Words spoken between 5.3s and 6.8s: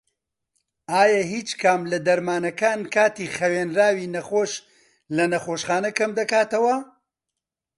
نەخۆشخانە کەمدەکاتەوە؟